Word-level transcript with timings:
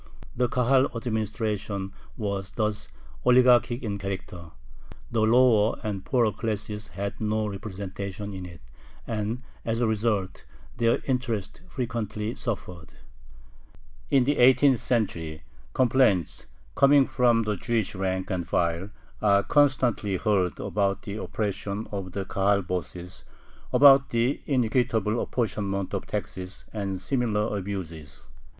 The 0.35 0.49
Kahal 0.49 0.89
administration 0.97 1.93
was 2.17 2.49
thus 2.53 2.87
oligarchic 3.23 3.83
in 3.83 3.99
character. 3.99 4.49
The 5.11 5.21
lower 5.21 5.79
and 5.83 6.03
poorer 6.03 6.31
classes 6.31 6.87
had 6.97 7.21
no 7.21 7.45
representation 7.47 8.33
in 8.33 8.47
it, 8.47 8.61
and, 9.05 9.43
as 9.63 9.79
a 9.79 9.85
result, 9.85 10.43
their 10.75 10.97
interests 11.05 11.61
frequently 11.69 12.33
suffered. 12.33 12.93
In 14.09 14.23
the 14.23 14.37
eighteenth 14.39 14.79
century 14.79 15.43
complaints, 15.73 16.47
coming 16.73 17.05
from 17.05 17.43
the 17.43 17.55
Jewish 17.55 17.93
rank 17.93 18.31
and 18.31 18.47
file, 18.49 18.89
are 19.21 19.43
constantly 19.43 20.17
heard 20.17 20.59
about 20.59 21.03
the 21.03 21.17
oppression 21.17 21.87
of 21.91 22.13
the 22.13 22.25
Kahal 22.25 22.63
"bosses," 22.63 23.23
about 23.71 24.09
the 24.09 24.41
inequitable 24.47 25.21
apportionment 25.21 25.93
of 25.93 26.07
taxes, 26.07 26.65
and 26.73 26.99
similar 26.99 27.55
abuses. 27.55 28.29